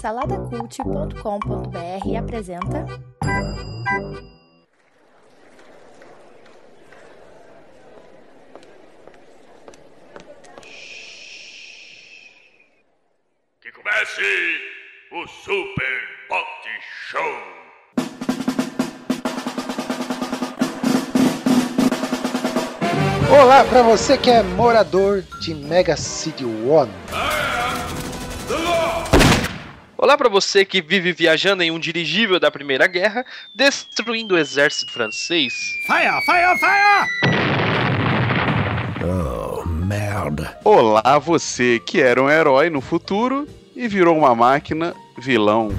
[0.00, 2.84] Saladacult.com.br apresenta.
[13.60, 14.60] Que comece
[15.12, 16.68] o Super Pot
[17.08, 17.22] Show!
[23.40, 26.90] Olá para você que é morador de Mega City One.
[30.02, 33.24] Olá para você que vive viajando em um dirigível da Primeira Guerra,
[33.54, 35.54] destruindo o exército francês.
[35.86, 37.08] Fire, fire, fire!
[40.64, 45.70] Olá, você que era um herói no futuro e virou uma máquina vilão.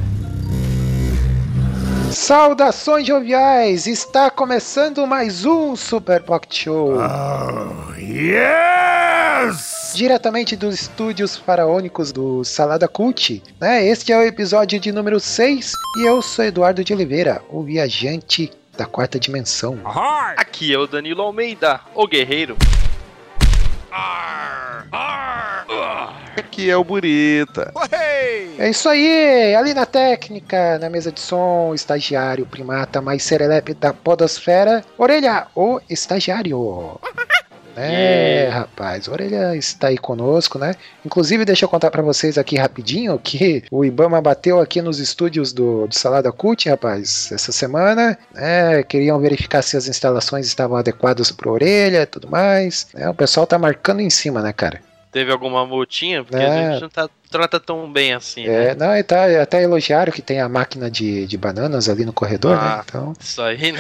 [2.14, 3.88] Saudações joviais!
[3.88, 7.00] Está começando mais um Super Pocket Show.
[7.00, 9.94] Oh, yes!
[9.96, 13.84] Diretamente dos estúdios faraônicos do Salada Cult, né?
[13.86, 18.52] Este é o episódio de número 6 e eu sou Eduardo de Oliveira, o viajante
[18.78, 19.80] da quarta dimensão.
[20.38, 22.56] Aqui é o Danilo Almeida, o guerreiro.
[23.92, 26.14] Arr, arr, arr.
[26.38, 27.72] Aqui é o Burita.
[28.58, 33.94] É isso aí, ali na técnica, na mesa de som, estagiário, primata mais serelepe da
[33.94, 37.00] podosfera, Orelha, o estagiário.
[37.76, 40.76] É, rapaz, Orelha está aí conosco, né?
[41.04, 45.52] Inclusive, deixa eu contar pra vocês aqui rapidinho que o Ibama bateu aqui nos estúdios
[45.52, 48.84] do, do Salada Cult, rapaz, essa semana, né?
[48.84, 52.86] Queriam verificar se as instalações estavam adequadas pro Orelha e tudo mais.
[52.94, 53.10] né?
[53.10, 54.80] O pessoal tá marcando em cima, né, cara?
[55.12, 56.24] Teve alguma multinha?
[56.24, 56.48] Porque É.
[56.48, 58.68] a gente não tá, trata tão bem assim, né?
[58.68, 62.14] É, não, e tá, até elogiaram que tem a máquina de, de bananas ali no
[62.14, 62.62] corredor, né?
[62.64, 62.84] Ah.
[62.88, 63.80] Então, Isso aí, né?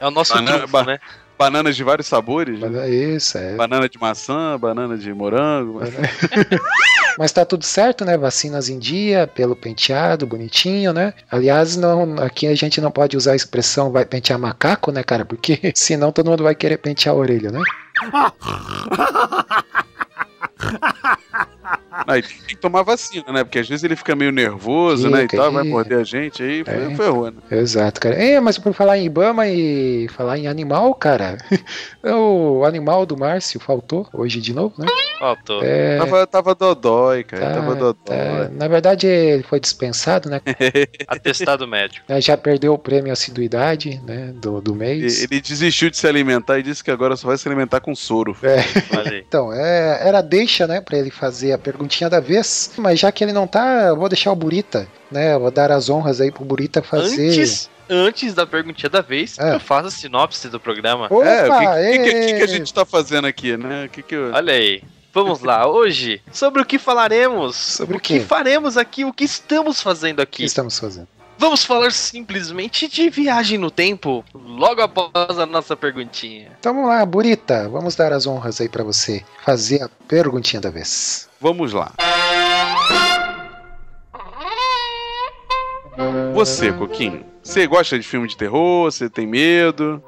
[0.00, 0.98] É o nosso Banana- trunfo, ba- né?
[1.38, 2.58] Bananas de vários sabores.
[2.62, 3.54] é isso, é.
[3.56, 5.80] Banana de maçã, banana de morango.
[7.18, 8.16] Mas tá tudo certo, né?
[8.16, 11.12] Vacinas em dia, pelo penteado, bonitinho, né?
[11.30, 15.26] Aliás, não, aqui a gente não pode usar a expressão vai pentear macaco, né, cara?
[15.26, 17.60] Porque senão todo mundo vai querer pentear a orelha, né?
[22.06, 23.44] Aí tem que tomar vacina, né?
[23.44, 25.20] Porque às vezes ele fica meio nervoso, né?
[25.20, 26.94] E Fica, tal, vai morder a gente aí, É.
[26.94, 27.38] ferrou, né?
[27.50, 28.14] Exato, cara.
[28.14, 31.38] É, mas por falar em Ibama e falar em animal, cara,
[32.04, 34.86] o animal do Márcio faltou hoje de novo, né?
[35.18, 35.62] Faltou.
[35.64, 37.46] É, Tava, tava dodói, cara.
[37.46, 37.94] tá, tava dodói.
[38.04, 38.48] tá.
[38.52, 40.40] Na verdade, ele foi dispensado, né?
[41.08, 42.04] Atestado médico.
[42.20, 44.32] Já perdeu o prêmio assiduidade, né?
[44.34, 45.22] Do, do mês.
[45.22, 48.36] Ele desistiu de se alimentar e disse que agora só vai se alimentar com soro.
[48.42, 49.16] É.
[49.26, 53.22] Então, é, era deixa, né, pra ele fazer a perguntinha da vez, mas já que
[53.22, 56.32] ele não tá, eu vou deixar o Burita, né, eu vou dar as honras aí
[56.32, 57.28] pro Burita fazer.
[57.30, 59.54] Antes, antes da perguntinha da vez, É.
[59.54, 61.06] eu faço a sinopse do programa.
[61.10, 63.84] Opa, é, o que, que, que- que, a gente tá fazendo aqui, né?
[63.84, 64.32] O que que eu...
[64.32, 64.82] Olha aí.
[65.12, 67.56] Vamos lá, hoje, sobre o que falaremos?
[67.56, 69.02] Sobre o que faremos aqui?
[69.02, 70.44] O que estamos fazendo O que aqui?
[70.44, 71.08] estamos fazendo?
[71.38, 76.50] Vamos falar simplesmente de viagem no tempo, logo após a nossa perguntinha.
[76.58, 80.70] Então vamos lá, Burita, vamos dar as honras aí pra você fazer a perguntinha da
[80.70, 81.28] vez.
[81.40, 81.92] Vamos lá.
[86.34, 88.90] Você, Coquinho, você gosta de filme de terror?
[88.90, 90.02] Você tem medo?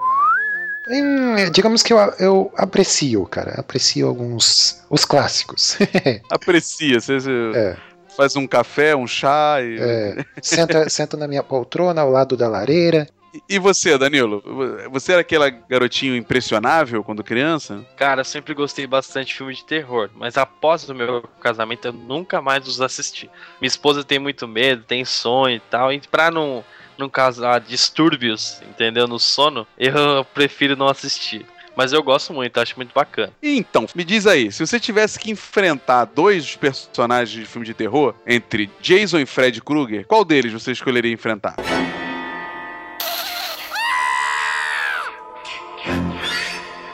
[0.91, 5.77] Hum, digamos que eu, eu aprecio, cara, aprecio alguns, os clássicos.
[6.31, 7.77] Aprecia, você, você É.
[8.19, 9.79] faz um café, um chá e...
[9.79, 13.07] É, senta, senta na minha poltrona ao lado da lareira.
[13.49, 14.43] E você, Danilo?
[14.91, 17.87] Você era aquele garotinho impressionável quando criança?
[17.97, 21.93] Cara, eu sempre gostei bastante de filme de terror, mas após o meu casamento eu
[21.93, 23.31] nunca mais os assisti.
[23.61, 26.65] Minha esposa tem muito medo, tem sonho e tal, e pra não,
[26.99, 31.47] não causar distúrbios, entendeu, no sono, eu prefiro não assistir.
[31.79, 33.33] Mas eu gosto muito, acho muito bacana.
[33.41, 38.17] Então, me diz aí, se você tivesse que enfrentar dois personagens de filme de terror,
[38.27, 41.55] entre Jason e Fred Krueger, qual deles você escolheria enfrentar?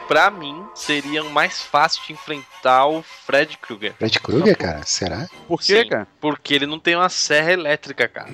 [0.08, 3.94] Pra mim, seria mais fácil de enfrentar o Fred Krueger.
[3.98, 5.26] Fred Krueger, cara, será?
[5.48, 5.88] Por quê, Sim.
[5.88, 6.06] cara?
[6.20, 8.28] Porque ele não tem uma serra elétrica, cara.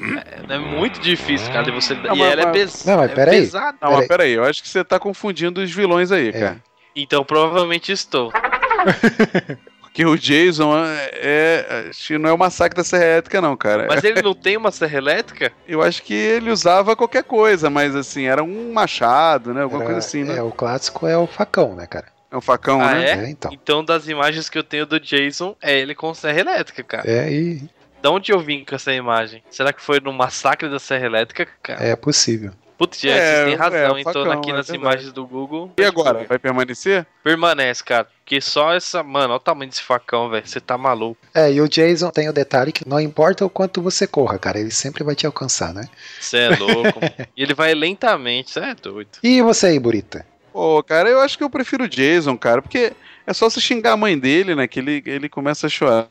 [0.49, 1.63] É, é muito difícil, cara.
[1.65, 1.95] de você...
[1.95, 2.85] Não, e mas- ela é, mas- pes...
[2.85, 3.41] Não, mas é peraí.
[3.41, 3.79] pesada.
[3.81, 6.33] Não, mas peraí, eu acho que você tá confundindo os vilões aí, É.
[6.33, 6.65] cara.
[6.97, 8.33] Então provavelmente estou.
[9.93, 13.57] Porque o Jason é, é- acho que não é o massacre da Serra Elétrica, não,
[13.57, 13.87] cara.
[13.89, 15.53] Mas ele não tem uma serra elétrica?
[15.67, 19.63] Eu acho que ele usava qualquer coisa, mas assim, era um machado, né?
[19.63, 20.37] Alguma Era- coisa assim, né?
[20.37, 22.07] É, o clássico é o facão, né, cara?
[22.31, 23.25] É um facão, Ah, né?
[23.27, 23.31] É?
[23.31, 23.51] então.
[23.53, 27.11] Então, das imagens que eu tenho do Jason, é ele com serra elétrica, cara.
[27.11, 27.63] É, e
[28.01, 29.43] Da onde eu vim com essa imagem?
[29.51, 31.83] Será que foi no massacre da serra elétrica, cara?
[31.85, 32.53] é possível.
[32.81, 34.05] Putz, Jess, É, tem razão, é, hein?
[34.05, 34.79] Tô facão, aqui é nas verdade.
[34.79, 35.71] imagens do Google.
[35.79, 36.25] E agora?
[36.27, 37.07] Vai permanecer?
[37.23, 38.09] Permanece, cara.
[38.25, 39.03] Porque só essa.
[39.03, 40.47] Mano, olha o tamanho desse facão, velho.
[40.47, 41.21] Você tá maluco.
[41.35, 44.59] É, e o Jason tem o detalhe que não importa o quanto você corra, cara,
[44.59, 45.87] ele sempre vai te alcançar, né?
[46.19, 47.01] Você é louco.
[47.37, 49.11] e ele vai lentamente, você é doido.
[49.23, 50.25] E você aí, Burita?
[50.51, 52.95] Pô, cara, eu acho que eu prefiro o Jason, cara, porque
[53.27, 54.67] é só você xingar a mãe dele, né?
[54.67, 56.07] Que ele, ele começa a chorar,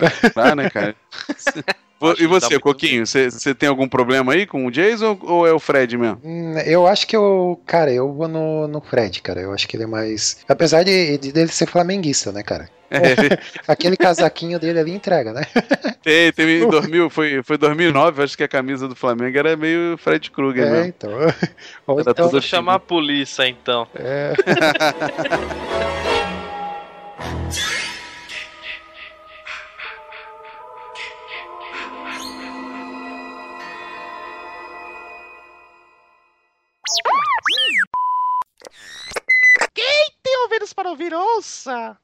[0.55, 0.95] né, cara?
[2.17, 5.97] E você, Coquinho, você tem algum problema aí com o Jason ou é o Fred
[5.97, 6.19] mesmo?
[6.23, 9.41] Hum, Eu acho que eu, cara, eu vou no, no Fred, cara.
[9.41, 10.37] Eu acho que ele é mais.
[10.47, 12.69] Apesar de, de dele ser flamenguista, né, cara?
[12.91, 13.37] É,
[13.71, 15.43] Aquele casaquinho dele ali entrega, né?
[16.01, 19.95] tem, teve em 2000, foi, foi 2009, acho que a camisa do Flamengo era meio
[19.99, 20.87] Fred Krueger É, mesmo.
[20.87, 21.11] então.
[21.85, 23.87] Ou Era então Vou chamar a polícia, então.
[23.93, 24.33] é,
[40.69, 41.97] Ouvidos para ouvir, ouça!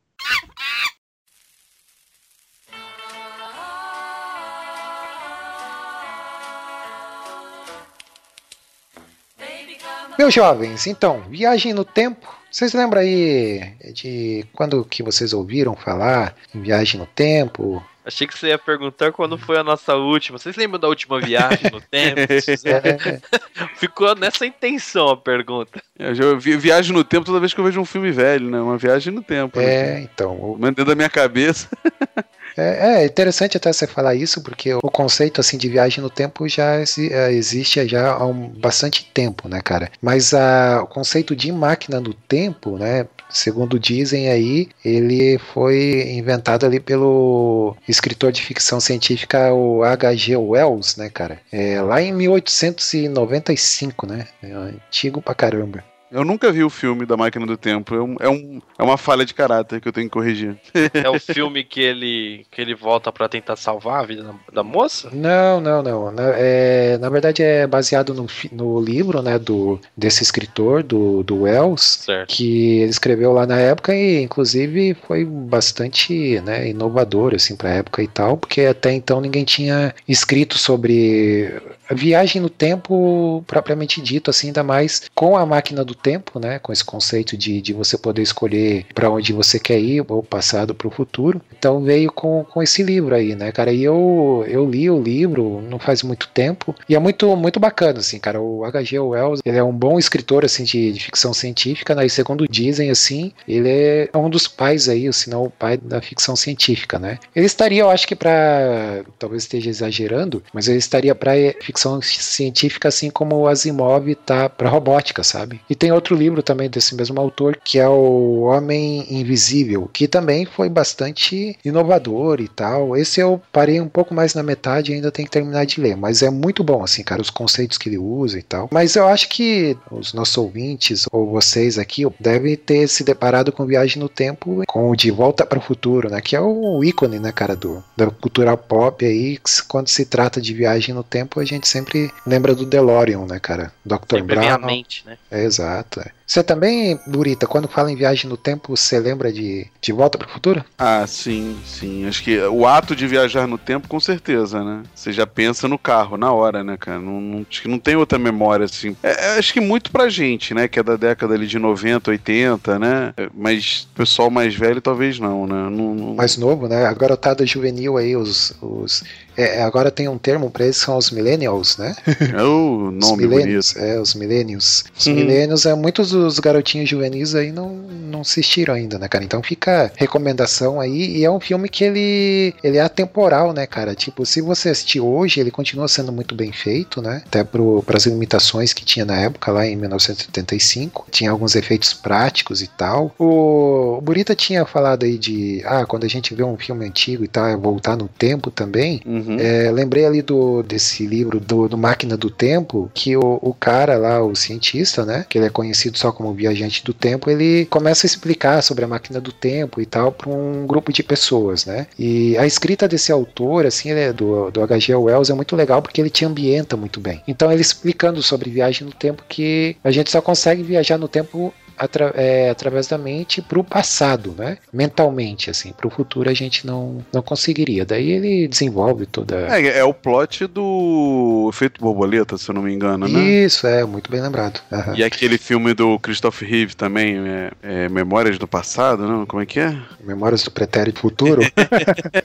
[10.18, 12.34] Meus jovens, então, viagem no tempo.
[12.50, 17.84] Vocês lembram aí de quando que vocês ouviram falar em viagem no tempo?
[18.06, 20.38] Achei que você ia perguntar quando foi a nossa última.
[20.38, 22.22] Vocês lembram da última viagem no tempo?
[22.66, 23.20] É,
[23.78, 25.82] Ficou nessa intenção a pergunta.
[25.98, 28.60] Eu já vi- viajo no tempo toda vez que eu vejo um filme velho, né?
[28.62, 29.60] Uma viagem no tempo.
[29.60, 29.64] é,
[29.96, 30.02] Né?
[30.02, 30.34] então.
[30.34, 31.68] o- O dentro da minha cabeça.
[32.58, 36.48] É, é interessante até você falar isso, porque o conceito assim de viagem no tempo
[36.48, 39.92] já exi- é, existe já há um, bastante tempo, né, cara?
[40.02, 46.66] Mas a, o conceito de máquina do tempo, né, segundo dizem aí, ele foi inventado
[46.66, 50.36] ali pelo escritor de ficção científica, o H.G.
[50.38, 51.40] Wells, né, cara?
[51.52, 54.28] É, lá em 1895, né?
[54.42, 55.84] É antigo pra caramba.
[56.12, 57.96] Eu nunca vi o filme da Máquina do Tempo.
[57.96, 60.56] É, um- é, um- é uma falha de caráter que eu tenho que corrigir.
[60.94, 64.64] É o filme que ele, que ele volta pra tentar salvar a vida da, da
[64.64, 65.10] moça?
[65.12, 66.12] Não, não, não.
[66.12, 71.42] Na, é, na verdade é baseado no, no livro, né, do, desse escritor, do, do
[71.42, 72.30] Wells, Certo.
[72.34, 77.74] que ele escreveu lá na época e inclusive foi bastante né, inovador assim para a
[77.74, 81.52] época e tal, porque até então ninguém tinha escrito sobre
[81.90, 86.60] a viagem no tempo propriamente dito, assim, ainda mais com a máquina do tempo, né,
[86.60, 90.74] com esse conceito de, de você poder escolher para onde você quer ir, ou passado
[90.74, 91.42] para o futuro.
[91.58, 95.62] Então veio com, com esse livro aí, né, cara, e eu, eu li o livro
[95.70, 99.00] não faz muito tempo e é muito muito bacana, assim, cara, o H.G.
[99.00, 102.90] Wells, ele é um bom escritor, assim, de, de ficção científica, né, e segundo dizem,
[102.90, 107.20] assim, ele é um dos pais aí, se não o pai da ficção científica, né.
[107.36, 111.36] Ele estaria, eu acho que para talvez esteja exagerando, mas ele estaria para
[111.76, 115.60] ficção científica, assim como o Asimov tá para robótica, sabe?
[115.70, 120.46] E tem outro livro também desse mesmo autor, que é o Homem Invisível, que também
[120.46, 122.96] foi bastante inovador e tal.
[122.96, 125.98] Esse eu parei um pouco mais na metade e ainda tenho que terminar de ler,
[125.98, 128.70] mas é muito bom, assim, cara, os conceitos que ele usa e tal.
[128.72, 133.66] Mas eu acho que os nossos ouvintes, ou vocês aqui, devem ter se deparado com
[133.66, 136.22] Viagem no Tempo, com o De Volta para o Futuro, né?
[136.22, 139.38] Que é o ícone, né, cara, do, da cultura pop aí,
[139.68, 143.72] quando se trata de viagem no tempo, a gente sempre lembra do DeLorean, né, cara?
[143.86, 144.18] Dr.
[144.18, 144.60] Sempre Brown.
[144.66, 145.18] mente, né?
[145.30, 146.00] É, exato.
[146.00, 146.12] é.
[146.28, 150.28] Você também, Burita, quando fala em viagem no tempo, você lembra de De Volta para
[150.28, 150.66] o Futuro?
[150.78, 152.08] Ah, sim, sim.
[152.08, 154.82] Acho que o ato de viajar no tempo, com certeza, né?
[154.96, 157.00] Você já pensa no carro, na hora, né, cara?
[157.00, 158.96] Não, não- acho que não tem outra memória, assim.
[159.04, 160.68] É, é, acho que muito pra gente, né?
[160.68, 163.14] Que é da década ali de 90, 80, né?
[163.18, 165.70] É, Mas o pessoal mais velho talvez não, né?
[165.70, 166.86] Não, não- Mais novo, né?
[166.86, 168.52] A garotada juvenil aí, os.
[168.62, 169.04] os
[169.38, 171.94] é, agora tem um termo para eles, são os millennials, né?
[172.34, 173.30] É o Os nome bonito.
[173.30, 174.86] millennials, é, os millennials.
[174.98, 175.14] Os Hum.
[175.14, 179.24] millennials, é, muitos dos garotinhos juvenis aí não, não assistiram ainda, né, cara?
[179.24, 183.66] Então fica a recomendação aí, e é um filme que ele, ele é atemporal, né,
[183.68, 183.94] cara?
[183.94, 187.22] Tipo, se você assistir hoje, ele continua sendo muito bem feito, né?
[187.26, 191.08] Até para as limitações que tinha na época, lá em 1975.
[191.12, 193.14] Tinha alguns efeitos práticos e tal.
[193.20, 197.24] O, o Burita tinha falado aí de, ah, quando a gente vê um filme antigo
[197.24, 199.02] e tal, é voltar no tempo também.
[199.06, 199.38] Uhum.
[199.40, 203.98] É, lembrei ali do, desse livro do, do Máquina do Tempo, que o, o cara
[203.98, 208.06] lá, o cientista, né, que ele é conhecido só como viajante do tempo, ele começa
[208.06, 211.88] a explicar sobre a máquina do tempo e tal para um grupo de pessoas, né?
[211.98, 214.94] E a escrita desse autor, assim, é do, do H.G.
[214.94, 217.24] Wells, é muito legal porque ele te ambienta muito bem.
[217.28, 221.52] Então ele explicando sobre viagem no tempo que a gente só consegue viajar no tempo
[221.78, 224.58] atra- é, através da mente pro passado, né?
[224.72, 225.72] Mentalmente, assim.
[225.74, 227.86] Pro futuro a gente não, não conseguiria.
[227.86, 229.48] Daí ele desenvolve toda.
[229.56, 233.20] É, é o plot do Efeito Borboleta, se eu não me engano, né?
[233.20, 234.62] Isso, é, muito bem lembrado.
[234.72, 234.96] Aham.
[234.96, 239.26] E aquele filme do Christopher Reeve também, é, é Memórias do Passado, não?
[239.26, 239.76] Como é que é?
[240.04, 241.42] Memórias do Pretérito Futuro.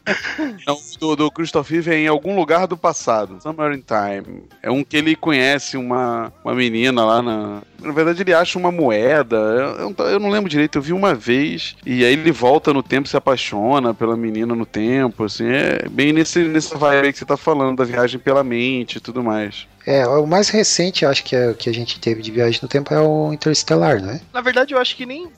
[0.67, 3.39] Não, do, do Christopher Reeve é em algum lugar do passado.
[3.43, 4.43] Somewhere in Time.
[4.63, 7.63] É um que ele conhece uma, uma menina lá na.
[7.83, 9.37] Na verdade, ele acha uma moeda.
[9.37, 11.77] Eu, eu- eu não lembro direito, eu vi uma vez.
[11.85, 15.25] E aí ele volta no tempo, se apaixona pela menina no tempo.
[15.25, 18.97] Assim, é bem nesse, nessa vibe aí que você tá falando, da viagem pela mente
[18.97, 19.67] e tudo mais.
[19.87, 22.93] é, o mais recente, acho que, é, que a gente teve de viagem no tempo
[22.93, 24.21] é o Interestelar, né?
[24.33, 25.29] Na verdade, eu acho que nem.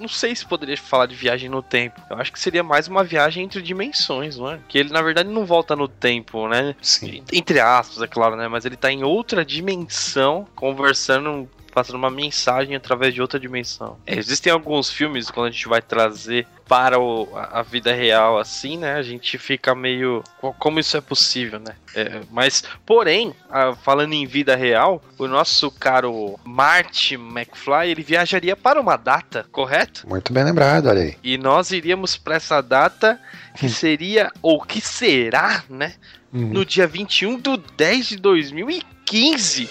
[0.00, 2.00] Não sei se poderia falar de viagem no tempo.
[2.10, 4.58] Eu acho que seria mais uma viagem entre dimensões, não é?
[4.68, 6.74] Que ele, na verdade, não volta no tempo, né?
[6.82, 7.22] Sim.
[7.32, 8.48] Entre aspas, é claro, né?
[8.48, 13.98] Mas ele tá em outra dimensão, conversando, passando uma mensagem através de outra dimensão.
[14.06, 18.78] Existem alguns filmes, quando a gente vai trazer para o- a, a vida real, assim,
[18.78, 18.94] né?
[18.94, 20.22] A gente fica meio.
[20.40, 21.74] co- Como isso é possível, né?
[21.94, 23.34] É, mas, porém,
[23.82, 30.08] falando em vida real, o nosso caro Marty McFly, ele viajaria para uma data, correto?
[30.08, 31.16] Muito bem lembrado, olha aí.
[31.22, 33.20] E nós iríamos para essa data
[33.58, 35.94] que seria, ou que será, né?
[36.32, 36.48] Uhum.
[36.48, 39.68] no dia 21 de 10 de 2015.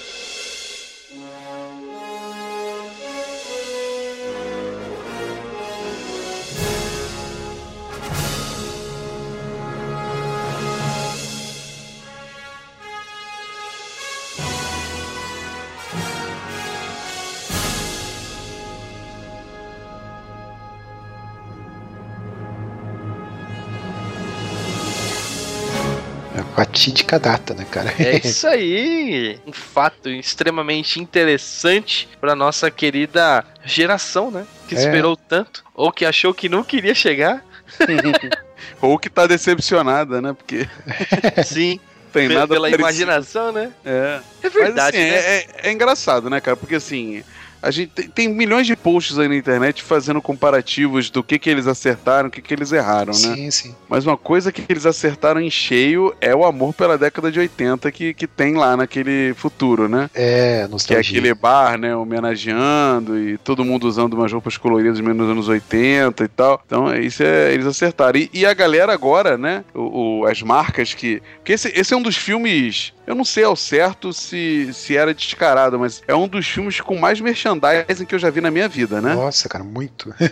[26.73, 27.93] Fatídica data, né, cara?
[27.99, 29.39] É isso aí!
[29.45, 34.45] Um fato extremamente interessante para nossa querida geração, né?
[34.67, 34.79] Que É.
[34.79, 37.43] esperou tanto, ou que achou que não queria chegar.
[38.81, 40.33] Ou que tá decepcionada, né?
[40.33, 40.67] Porque
[41.43, 41.79] Sim,
[42.13, 42.81] tem nada pela parecido.
[42.81, 43.71] imaginação, né?
[43.85, 44.19] É.
[44.41, 45.15] É verdade, Mas, assim, né?
[45.17, 46.55] é, é- é engraçado, né, cara?
[46.55, 47.23] Porque assim,
[47.63, 51.49] a gente tem, tem milhões de posts aí na internet fazendo comparativos do que, que
[51.49, 53.35] eles acertaram, o que, que eles erraram, né?
[53.35, 53.75] Sim, sim.
[53.89, 57.91] Mas uma coisa que eles acertaram em cheio é o amor pela década de 80
[57.91, 60.09] que, que tem lá naquele futuro, né?
[60.13, 61.19] É, Que é nostalgia.
[61.19, 66.23] aquele bar, né, homenageando e todo mundo usando umas roupas coloridas menos nos anos 80
[66.23, 66.61] e tal.
[66.65, 68.19] Então, é, isso é, eles acertaram.
[68.19, 71.21] E, e a galera agora, né, o, o- as marcas que...
[71.37, 72.93] Porque esse, esse é um dos filmes...
[73.05, 76.97] Eu não sei ao certo se, se era descarado, mas é um dos filmes com
[76.97, 79.13] mais merchandising que eu já vi na minha vida, né?
[79.13, 80.13] Nossa, cara, muito.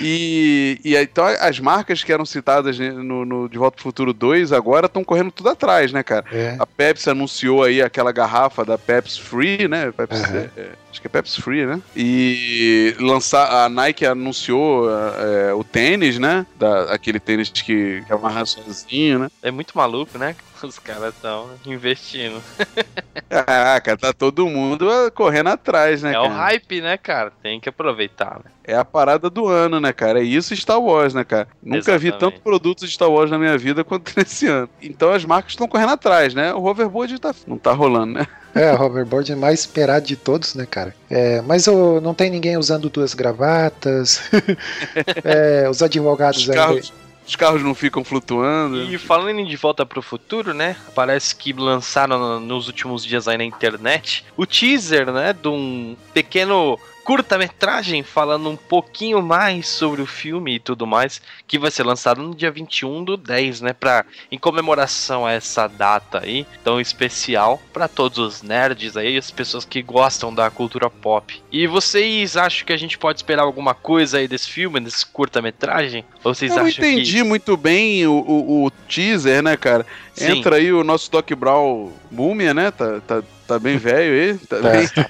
[0.00, 4.12] E, e então as marcas que eram citadas né, no, no De Volta pro Futuro
[4.12, 6.24] 2 agora estão correndo tudo atrás, né, cara?
[6.32, 6.56] É.
[6.58, 9.92] A Pepsi anunciou aí aquela garrafa da Pepsi Free, né?
[9.92, 10.50] Pepsi, Aham.
[10.56, 11.80] é, acho que é Pepsi Free, né?
[11.96, 16.46] E lançar, a Nike anunciou é, o tênis, né?
[16.58, 19.28] Da, aquele tênis que, que amarra sozinho, né?
[19.42, 20.34] É muito maluco, né?
[20.62, 22.42] Os caras estão investindo.
[23.32, 26.24] Ah, cara, tá todo mundo correndo atrás, né, É cara?
[26.24, 27.32] o hype, né, cara?
[27.40, 28.50] Tem que aproveitar, né?
[28.70, 30.20] É a parada do ano, né, cara?
[30.20, 31.48] É isso Star Wars, né, cara?
[31.62, 32.18] Nunca vi Exatamente.
[32.18, 34.68] tanto produto de Star Wars na minha vida quanto nesse ano.
[34.80, 36.54] Então as marcas estão correndo atrás, né?
[36.54, 38.26] O hoverboard tá, não tá rolando, né?
[38.54, 40.94] É, o hoverboard é mais esperado de todos, né, cara?
[41.08, 44.20] É, mas o- não tem ninguém usando duas gravatas.
[45.24, 46.60] É, os advogados Os ainda.
[46.62, 46.92] carros,
[47.26, 48.82] os carros não ficam flutuando.
[48.82, 50.76] E falando em De Volta pro Futuro, né?
[50.94, 55.32] Parece que lançaram no- nos últimos dias aí na internet o teaser, né?
[55.32, 61.58] De um pequeno curta-metragem falando um pouquinho mais sobre o filme e tudo mais, que
[61.58, 63.72] vai ser lançado no dia 21 do 10, né?
[63.72, 69.30] Pra, em comemoração a essa data aí, tão especial para todos os nerds aí, as
[69.30, 71.42] pessoas que gostam da cultura pop.
[71.50, 76.04] E vocês acham que a gente pode esperar alguma coisa aí desse filme, desse curta-metragem?
[76.22, 77.22] Vocês Eu não acham entendi que...
[77.22, 79.84] muito bem o, o- o teaser, né, cara?
[80.14, 80.38] Sim.
[80.38, 82.70] Entra aí o nosso Doc Brown múmia, né?
[82.70, 83.22] Tá, tá,
[83.54, 84.38] tá bem velho aí.
[84.46, 84.60] Tá, É.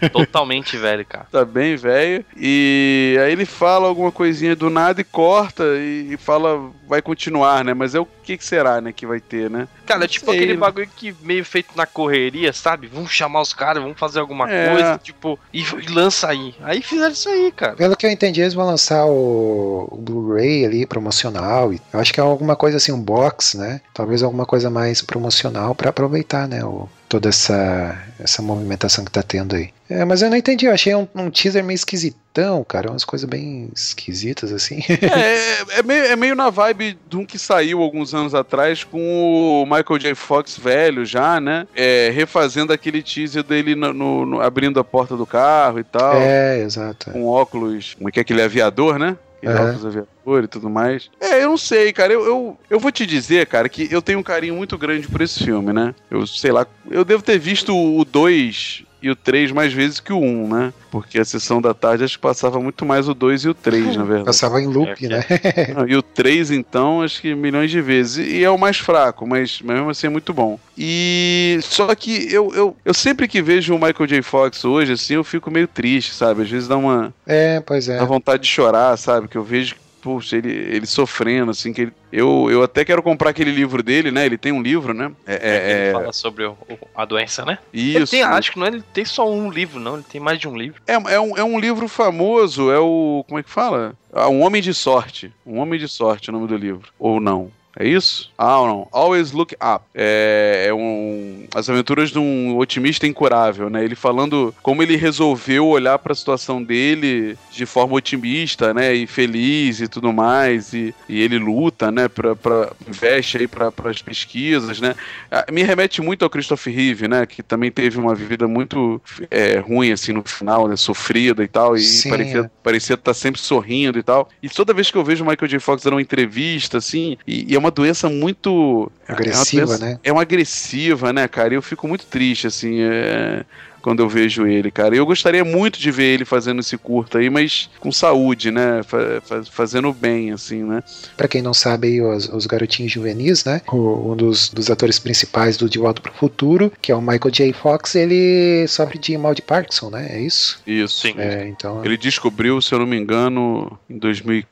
[0.00, 1.26] bem, Totalmente velho, cara.
[1.30, 2.24] tá bem velho.
[2.36, 7.72] E aí ele fala alguma coisinha do nada e corta e, fala vai continuar, né?
[7.74, 9.68] Mas é o que, que será, né, que vai ter, né?
[9.86, 12.86] Cara, é tipo sei, aquele bagulho que meio feito na correria, sabe?
[12.92, 14.70] Vamos chamar os caras, vamos fazer alguma É.
[14.70, 16.54] coisa, tipo, e, e lança aí.
[16.62, 17.74] Aí fizeram isso aí, cara.
[17.74, 21.72] Pelo que eu entendi, eles vão lançar o, o Blu-ray ali, promocional.
[21.72, 23.80] e Eu acho que é alguma coisa assim, um box, né?
[23.94, 26.64] Talvez alguma coisa mais promocional pra aproveitar, né?
[26.64, 29.70] O, toda essa, essa movimentação que tá tendo aí.
[29.88, 33.28] É, mas eu não entendi, eu achei um, um teaser meio esquisitão, cara, umas coisas
[33.28, 34.80] bem esquisitas assim.
[35.02, 39.00] É, é, meio, é meio na vibe de um que saiu alguns anos atrás com
[39.00, 40.14] o Michael J.
[40.14, 41.66] Fox velho já, né?
[41.74, 46.14] É, refazendo aquele teaser dele no, no- no- abrindo a porta do carro e tal.
[46.14, 47.10] é, exato.
[47.10, 47.94] Com óculos.
[47.94, 49.16] Como é que é aquele aviador, né?
[49.40, 49.68] Aquele Aham.
[49.68, 51.10] óculos aviador e tudo mais.
[51.18, 52.12] É, eu não sei, cara.
[52.12, 55.22] Eu, eu, eu vou te dizer, cara, que eu tenho um carinho muito grande por
[55.22, 55.94] esse filme, né?
[56.10, 60.12] Eu sei lá, eu devo ter visto o 2 e o 3 mais vezes que
[60.12, 60.72] o 1, né?
[60.90, 63.96] Porque a sessão da tarde acho que passava muito mais o 2 e o 3,
[63.96, 64.26] na verdade.
[64.26, 65.24] Passava em loop, É, né?
[65.76, 68.26] Não, E o 3, então, acho que milhões de vezes.
[68.26, 70.58] E é o mais fraco, mas mesmo assim é muito bom.
[70.76, 74.22] E só que eu, eu, eu sempre que vejo o Michael J.
[74.22, 76.42] Fox hoje, assim, eu fico meio triste, sabe?
[76.42, 77.98] Às vezes dá uma É, pois é.
[77.98, 79.28] dá vontade de chorar, sabe?
[79.28, 83.30] Que eu vejo, puxa, ele, ele sofrendo, assim, que ele, eu, eu até quero comprar
[83.30, 84.26] aquele livro dele, né?
[84.26, 85.12] Ele tem um livro, né?
[85.26, 87.58] É, é- Ele é- fala sobre o- o- a doença, né?
[87.72, 88.10] Ele isso.
[88.10, 89.94] tem, acho que não é, ele tem só um livro, não.
[89.94, 90.80] Ele tem mais de um livro.
[90.86, 93.24] É, é, um, é um livro famoso, é o.
[93.28, 93.94] Como é que fala?
[94.12, 95.32] Ah, Um Homem de Sorte.
[95.46, 96.88] Um Homem de Sorte, é o nome do livro.
[96.98, 97.50] Ou não?
[97.78, 98.30] É isso?
[98.36, 98.88] Ah, não.
[98.90, 99.84] Always Look Up.
[99.94, 101.46] É, é um.
[101.54, 103.84] As aventuras de um otimista incurável, né?
[103.84, 108.94] Ele falando como ele resolveu olhar para a situação dele de forma otimista, né?
[108.94, 110.72] E feliz e tudo mais.
[110.72, 112.08] E, e ele luta, né?
[112.08, 114.96] Pra, pra, investe aí para as pesquisas, né?
[115.30, 117.24] Ah, Me remete muito ao Christopher Reeve, né?
[117.24, 119.00] Que também teve uma vida muito
[119.30, 120.76] é, ruim, assim, no final, né?
[120.76, 121.76] Sofrida e tal.
[121.76, 122.50] E Sim, parecia é.
[122.62, 124.28] parecia estar sempre sorrindo e tal.
[124.42, 125.60] E toda vez que eu vejo o Michael J.
[125.60, 128.90] Fox dando uma entrevista, assim, e, e é uma doença muito.
[129.06, 129.98] Agressiva, é uma doença- né?
[130.04, 131.54] É uma agressiva, né, cara?
[131.54, 133.44] E eu fico muito triste, assim, é,
[133.82, 134.94] quando eu vejo ele, cara.
[134.94, 138.82] Eu gostaria muito de ver ele fazendo esse curto aí, mas com saúde, né?
[138.84, 140.82] Fa- fa- fazendo bem, assim, né?
[141.16, 143.62] Pra quem não sabe aí, os, os garotinhos juvenis, né?
[143.72, 147.30] O- um dos, dos atores principais do De Volta pro Futuro, que é o Michael
[147.30, 147.52] J.
[147.54, 150.08] Fox, ele sofre de mal de Parkinson, né?
[150.10, 150.60] É isso?
[150.66, 151.00] Isso.
[151.08, 151.14] Sim.
[151.16, 151.82] É, então.
[151.84, 154.46] Ele descobriu, se eu não me engano, em 2004,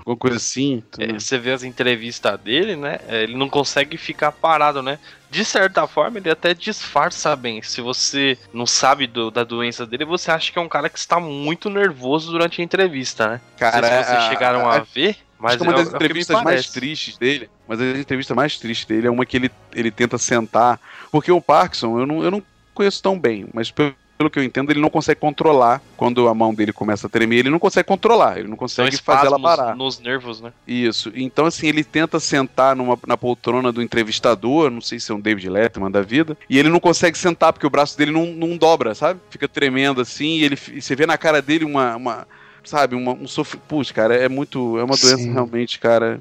[0.00, 0.82] alguma coisa assim.
[0.98, 2.98] É, você vê as entrevistas dele, né?
[3.06, 4.98] é, Ele não consegue ficar parado, né?
[5.30, 7.60] De certa forma, ele até disfarça bem.
[7.62, 10.98] Se você não sabe do- da doença dele, você acha que é um cara que
[10.98, 13.40] está muito nervoso durante a entrevista, né?
[13.58, 16.44] Cara, se vocês chegaram a, a- ver, mas uma é o- das é entrevistas mais
[16.44, 16.72] parece.
[16.72, 20.80] tristes dele, mas a entrevista mais triste dele é uma que ele, ele tenta sentar,
[21.10, 22.42] porque o Parkinson, eu não, eu não
[22.72, 23.94] conheço tão bem, mas pelo,
[24.24, 27.38] pelo que eu entendo, ele não consegue controlar quando a mão dele começa a tremer,
[27.38, 29.76] ele não consegue controlar, ele não consegue fazer ela parar.
[29.76, 30.52] nos nervos, né?
[30.66, 31.12] Isso.
[31.14, 35.20] Então, assim, ele tenta sentar numa, na poltrona do entrevistador, não sei se é um
[35.20, 38.56] David Letterman da vida, e ele não consegue sentar porque o braço dele não, não
[38.56, 39.20] dobra, sabe?
[39.28, 41.96] Fica tremendo assim, e ele, e você vê na cara dele uma.
[41.96, 42.26] uma
[42.64, 43.66] sabe, uma, um sofrimento.
[43.68, 44.78] Puxa, cara, é muito.
[44.78, 45.32] É uma doença Sim.
[45.32, 46.20] realmente, cara.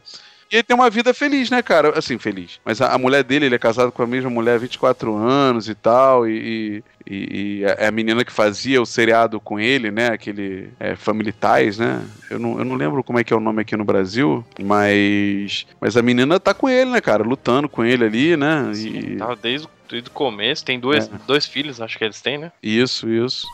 [0.51, 1.97] E ele tem uma vida feliz, né, cara?
[1.97, 2.59] Assim, feliz.
[2.63, 5.67] Mas a, a mulher dele, ele é casado com a mesma mulher há 24 anos
[5.69, 6.83] e tal, e.
[7.05, 10.07] E, e é a menina que fazia o seriado com ele, né?
[10.07, 12.01] Aquele é, Family Ties, né?
[12.29, 15.65] Eu não, eu não lembro como é que é o nome aqui no Brasil, mas.
[15.81, 17.23] Mas a menina tá com ele, né, cara?
[17.23, 18.71] Lutando com ele ali, né?
[18.73, 20.63] E, Tava desde, o- desde o começo.
[20.63, 21.11] Tem dois, É.
[21.27, 22.51] dois filhos, acho que eles têm, né?
[22.63, 23.45] Isso, isso.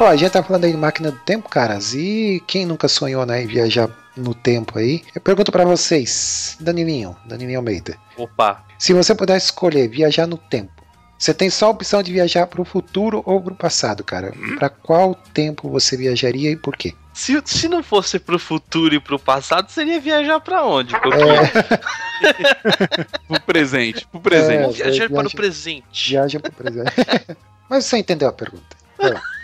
[0.00, 3.24] Ó, a gente tá falando aí de máquina do tempo, caras, e quem nunca sonhou,
[3.24, 5.02] né, em viajar no tempo aí?
[5.14, 10.72] Eu pergunto pra vocês, Danilinho, Danilinho Almeida, Opa, se você pudesse escolher viajar no tempo,
[11.16, 14.34] você tem só a opção de viajar pro futuro ou pro passado, cara.
[14.58, 16.92] Pra qual tempo você viajaria e por quê?
[17.14, 20.92] se, se não fosse pro futuro e pro passado, seria viajar pra onde?
[21.00, 21.16] Porque
[23.28, 24.82] Pro presente, pro presente.
[24.82, 26.10] É, viajar para o viaja- presente.
[26.10, 26.92] Viaja pro presente.
[27.70, 28.76] Mas você entendeu a pergunta.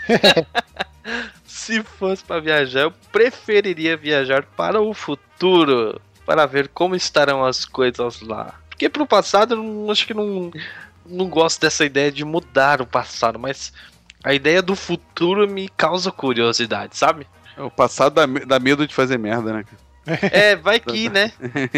[1.45, 6.01] Se fosse pra viajar, eu preferiria viajar para o futuro.
[6.25, 8.55] Para ver como estarão as coisas lá.
[8.69, 10.51] Porque pro passado, eu não- acho que não,
[11.05, 13.73] não gosto dessa ideia de mudar o passado, mas
[14.23, 17.27] a ideia do futuro me causa curiosidade, sabe?
[17.59, 19.65] O passado dá, dá medo de fazer merda, né?
[20.33, 21.33] É, vai que, né?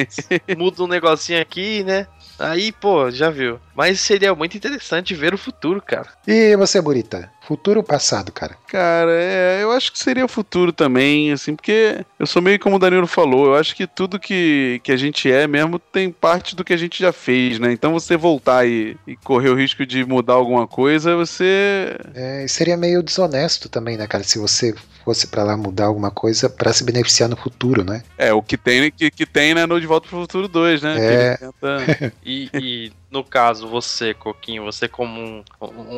[0.56, 2.06] Muda um negocinho aqui, né?
[2.38, 3.60] Aí, pô, já viu.
[3.74, 6.08] Mas seria muito interessante ver o futuro, cara.
[6.26, 7.30] E você, Burita?
[7.42, 8.56] Futuro ou passado, cara?
[8.68, 12.76] Cara, é, eu acho que seria o futuro também, assim, porque eu sou meio como
[12.76, 16.54] o Danilo falou, eu acho que tudo que, que a gente é mesmo tem parte
[16.54, 17.72] do que a gente já fez, né?
[17.72, 21.96] Então você voltar e, e correr o risco de mudar alguma coisa, você.
[22.14, 24.24] É, seria meio desonesto também, né, cara?
[24.24, 28.02] Se você fosse pra lá mudar alguma coisa pra se beneficiar no futuro, né?
[28.16, 30.96] É, o que tem, que, que tem né, no De Volta pro Futuro 2, né?
[30.98, 31.36] É.
[31.36, 35.44] tenta- E, e, no caso, você, Coquinho, você como um,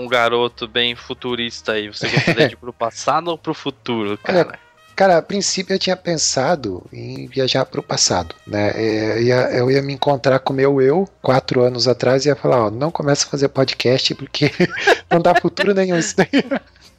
[0.02, 4.58] um garoto bem futurista aí, você gostaria de ir pro passado ou pro futuro, cara?
[4.96, 8.70] Cara, a princípio eu tinha pensado em viajar pro passado, né?
[8.74, 12.28] É, Eu ia, eu ia me encontrar com o meu eu quatro anos atrás e
[12.28, 14.50] ia falar, ó, não começa a fazer podcast porque
[15.10, 16.28] não dá futuro nenhum isso daí.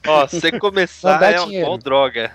[0.07, 1.67] Ó, se você começar é um dinheiro.
[1.67, 2.31] bom droga.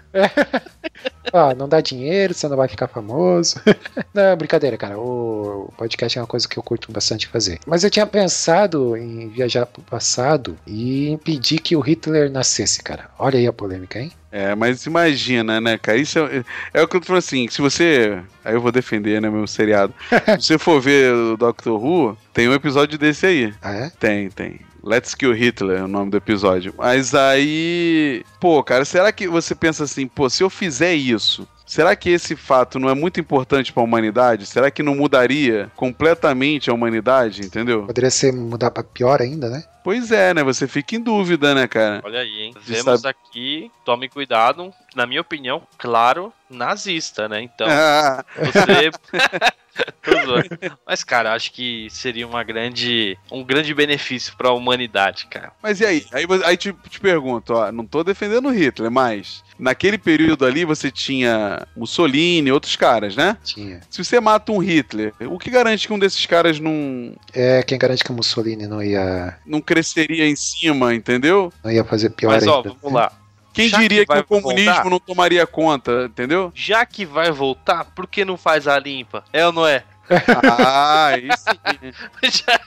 [1.32, 3.60] Ó, não dá dinheiro, você não vai ficar famoso.
[4.12, 4.98] não, brincadeira, cara.
[4.98, 7.58] O podcast é uma coisa que eu curto bastante fazer.
[7.66, 13.10] Mas eu tinha pensado em viajar pro passado e impedir que o Hitler nascesse, cara.
[13.18, 14.12] Olha aí a polêmica, hein?
[14.32, 15.98] É, mas imagina, né, cara?
[15.98, 18.22] Isso é, é o que eu tô falando assim, se você.
[18.44, 19.92] Aí eu vou defender, né, meu seriado.
[20.38, 23.54] se você for ver o Doctor Who, tem um episódio desse aí.
[23.60, 23.90] Ah, é?
[23.98, 24.60] Tem, tem.
[24.82, 26.74] Let's Kill Hitler é o nome do episódio.
[26.76, 28.24] Mas aí.
[28.38, 31.46] Pô, cara, será que você pensa assim, pô, se eu fizer isso.
[31.70, 34.44] Será que esse fato não é muito importante pra humanidade?
[34.44, 37.86] Será que não mudaria completamente a humanidade, entendeu?
[37.86, 39.62] Poderia ser mudar pra pior ainda, né?
[39.84, 40.42] Pois é, né?
[40.42, 42.00] Você fica em dúvida, né, cara?
[42.04, 42.54] Olha aí, hein?
[42.60, 47.40] Você Vemos sabe- aqui, tome cuidado, na minha opinião, claro, nazista, né?
[47.40, 48.90] Então, Ah, você.
[50.86, 55.52] Mas, cara, acho que seria uma grande, um grande benefício pra humanidade, cara.
[55.62, 56.04] Mas e aí?
[56.12, 60.64] Aí, aí te, te pergunto, ó, não tô defendendo o Hitler, mas naquele período ali
[60.64, 63.36] você tinha Mussolini, outros caras, né?
[63.44, 63.80] Tinha.
[63.90, 67.78] Se você mata um Hitler, o que garante que um desses caras não, É, quem
[67.78, 71.52] garante que o Mussolini não ia, não cresceria em cima, entendeu?
[71.62, 72.74] não ia fazer pior Mas, ó, ainda?
[72.82, 73.12] vamos lá.
[73.52, 74.90] Quem Já diria que que, o comunismo voltar?
[74.90, 76.52] não tomaria conta, entendeu?
[76.54, 79.24] Já que vai voltar, por que não faz a limpa?
[79.32, 79.82] É ou não é?
[80.44, 81.92] Ah, sim.
[82.30, 82.60] Já-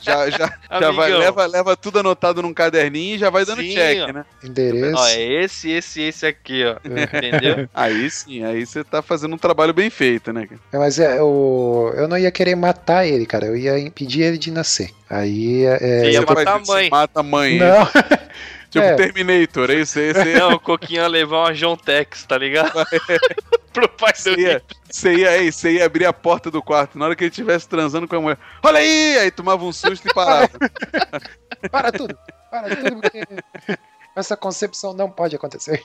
[0.00, 3.74] Já, já, já vai, leva, leva tudo anotado num caderninho e já vai dando Sim,
[3.74, 4.12] check, ó.
[4.12, 4.24] né?
[4.42, 4.96] Endereço.
[4.96, 6.76] Ó, é esse, esse, esse aqui, ó.
[6.84, 7.68] Entendeu?
[7.74, 10.46] Aí sim, aí você tá fazendo um trabalho bem feito, né?
[10.46, 10.60] cara?
[10.72, 13.46] É, Mas é, eu, eu não ia querer matar ele, cara.
[13.46, 14.90] Eu ia impedir ele de nascer.
[15.08, 15.78] Aí é.
[15.78, 16.90] Você ia matar a mãe.
[16.90, 17.58] Mata a mãe.
[17.58, 17.88] Não,
[18.72, 18.94] Tipo É.
[18.94, 20.14] Terminator, é isso aí.
[20.14, 22.72] Você, Não, o Coquinho ia levar uma John Tex, tá ligado?
[23.70, 27.04] Pro pai do ia, você, ia, ei, você ia abrir a porta do quarto na
[27.04, 28.38] hora que ele estivesse transando com a mulher.
[28.62, 29.18] Olha aí!
[29.18, 30.48] Aí tomava um susto e parava.
[31.70, 32.16] para tudo.
[32.50, 33.26] Para tudo, porque
[34.16, 35.82] essa concepção não pode acontecer.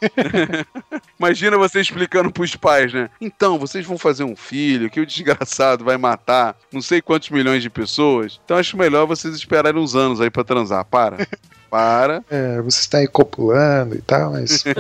[1.19, 3.09] Imagina você explicando pros pais, né?
[3.19, 7.61] Então, vocês vão fazer um filho que o desgraçado vai matar não sei quantos milhões
[7.61, 8.39] de pessoas.
[8.43, 10.85] Então acho melhor vocês esperarem uns anos aí pra transar.
[10.85, 11.27] Para.
[11.69, 12.23] Para.
[12.29, 14.63] É, você está aí copulando e tal, mas.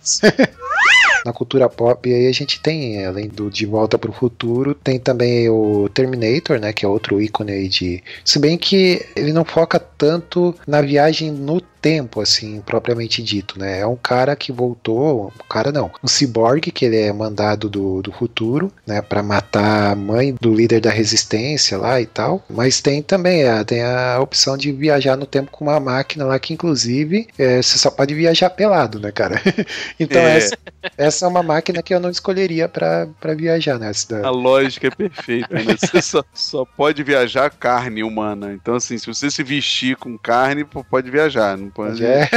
[1.24, 4.98] Na cultura pop aí a gente tem, além do De Volta para o Futuro, tem
[4.98, 8.04] também o Terminator, né, que é outro ícone aí de...
[8.22, 13.80] Se bem que ele não foca tanto na viagem no tempo, assim, propriamente dito, né,
[13.80, 18.00] é um cara que voltou, um cara não, um ciborgue que ele é mandado do,
[18.00, 22.80] do futuro, né, para matar a mãe do líder da resistência lá e tal, mas
[22.80, 26.54] tem também a, tem a opção de viajar no tempo com uma máquina lá que
[26.54, 29.40] inclusive é, você só pode viajar pelado, né, cara?
[30.00, 30.36] então É.
[30.38, 30.56] essa,
[30.96, 33.90] essa é uma máquina que eu não escolheria pra pra viajar, né?
[33.90, 35.76] Essa da- A lógica é perfeita, né?
[35.76, 38.52] Você só, só pode viajar carne humana.
[38.52, 41.56] Então, assim, se você se vestir com carne, pode viajar.
[41.56, 42.04] Não pode.
[42.04, 42.28] É,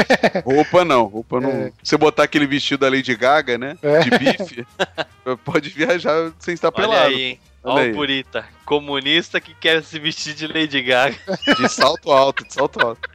[0.44, 1.04] Roupa não.
[1.06, 1.50] Roupa não.
[1.52, 1.66] É.
[1.84, 3.78] Se você botar aquele vestido da Lady Gaga, né?
[3.82, 4.00] É.
[4.00, 4.66] De bife,
[5.46, 7.08] pode viajar sem estar Olha pelado.
[7.08, 7.40] aí, hein?
[7.64, 7.92] Olha Ó aí.
[7.92, 8.46] o Purita.
[8.66, 11.16] Comunista que quer se vestir de Lady Gaga.
[11.58, 13.10] De salto alto, de salto alto.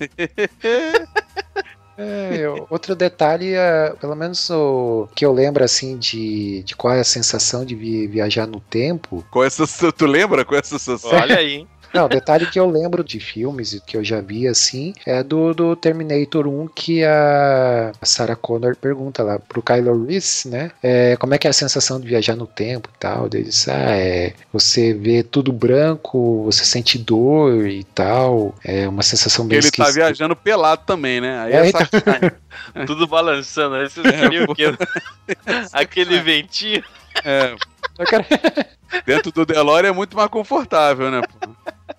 [1.96, 7.00] é, outro detalhe, é, pelo menos o que eu lembro assim de, de qual é
[7.00, 9.24] a sensação de vi- viajar no tempo.
[9.30, 11.18] Com essa, tu lembra com essa sensação?
[11.18, 11.68] Olha aí, hein?
[11.94, 15.54] Não, detalhe que eu lembro de filmes e que eu já vi assim é do,
[15.54, 20.72] do Terminator 1 que a Sarah Connor pergunta lá pro Kylo Reese, né?
[20.82, 23.26] É, como é que é a sensação de viajar no tempo e tal?
[23.32, 29.02] Ele diz, ah, é, você vê tudo branco, você sente dor e tal, é uma
[29.02, 29.92] sensação bem ele tá esquisita.
[29.92, 31.38] viajando pelado também, né?
[31.40, 31.80] Aí É, é, então.
[31.80, 32.30] sacanagem.
[32.86, 33.74] Tudo balançando.
[33.76, 34.64] Aí vocês queriam o quê?
[35.72, 36.82] Aquele ventinho.
[37.24, 37.54] É,
[38.08, 38.24] quero-
[39.06, 41.20] dentro do DeLorean é muito mais confortável, né?
[41.22, 41.48] pô?